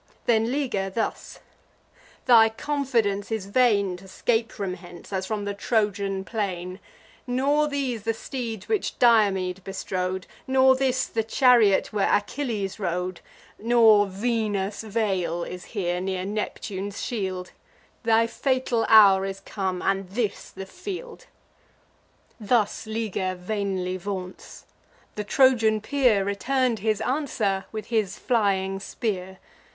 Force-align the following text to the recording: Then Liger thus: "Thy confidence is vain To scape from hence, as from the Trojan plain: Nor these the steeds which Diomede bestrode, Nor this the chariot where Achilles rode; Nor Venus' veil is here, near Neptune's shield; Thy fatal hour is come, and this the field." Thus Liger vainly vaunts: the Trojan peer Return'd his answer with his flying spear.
Then 0.25 0.51
Liger 0.51 0.89
thus: 0.89 1.41
"Thy 2.25 2.49
confidence 2.49 3.31
is 3.31 3.45
vain 3.45 3.97
To 3.97 4.07
scape 4.07 4.51
from 4.51 4.73
hence, 4.73 5.13
as 5.13 5.27
from 5.27 5.45
the 5.45 5.53
Trojan 5.53 6.23
plain: 6.25 6.79
Nor 7.27 7.67
these 7.67 8.01
the 8.01 8.15
steeds 8.15 8.67
which 8.67 8.97
Diomede 8.97 9.63
bestrode, 9.63 10.25
Nor 10.47 10.75
this 10.75 11.05
the 11.05 11.23
chariot 11.23 11.93
where 11.93 12.11
Achilles 12.11 12.79
rode; 12.79 13.21
Nor 13.59 14.07
Venus' 14.07 14.81
veil 14.81 15.43
is 15.43 15.65
here, 15.65 16.01
near 16.01 16.25
Neptune's 16.25 16.99
shield; 17.03 17.51
Thy 18.01 18.25
fatal 18.25 18.87
hour 18.89 19.23
is 19.23 19.39
come, 19.39 19.83
and 19.83 20.09
this 20.09 20.49
the 20.49 20.65
field." 20.65 21.27
Thus 22.39 22.87
Liger 22.87 23.35
vainly 23.35 23.97
vaunts: 23.97 24.65
the 25.13 25.23
Trojan 25.23 25.79
peer 25.79 26.23
Return'd 26.25 26.79
his 26.79 27.01
answer 27.01 27.65
with 27.71 27.85
his 27.89 28.17
flying 28.17 28.79
spear. 28.79 29.37